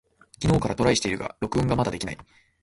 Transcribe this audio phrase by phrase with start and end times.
[0.41, 2.17] 昨日からトライしているが録音がまだできない。